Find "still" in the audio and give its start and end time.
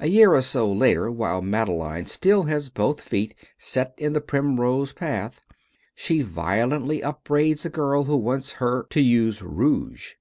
2.06-2.42